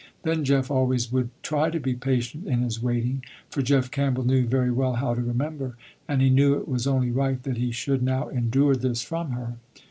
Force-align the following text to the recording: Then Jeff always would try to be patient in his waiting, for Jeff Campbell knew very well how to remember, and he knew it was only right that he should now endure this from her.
Then 0.23 0.43
Jeff 0.43 0.71
always 0.71 1.11
would 1.11 1.29
try 1.43 1.69
to 1.69 1.79
be 1.79 1.93
patient 1.93 2.47
in 2.47 2.63
his 2.63 2.81
waiting, 2.81 3.23
for 3.51 3.61
Jeff 3.61 3.91
Campbell 3.91 4.23
knew 4.25 4.47
very 4.47 4.71
well 4.71 4.93
how 4.93 5.13
to 5.13 5.21
remember, 5.21 5.75
and 6.07 6.23
he 6.23 6.31
knew 6.31 6.55
it 6.55 6.67
was 6.67 6.87
only 6.87 7.11
right 7.11 7.43
that 7.43 7.57
he 7.57 7.69
should 7.69 8.01
now 8.01 8.27
endure 8.27 8.75
this 8.75 9.03
from 9.03 9.29
her. 9.33 9.57